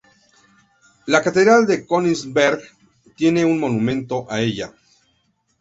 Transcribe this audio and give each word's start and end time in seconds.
La 1.05 1.21
Catedral 1.21 1.67
de 1.67 1.85
Königsberg 1.85 2.59
tiene 3.15 3.45
un 3.45 3.59
monumento 3.59 4.25
a 4.31 4.41
ella. 4.41 4.73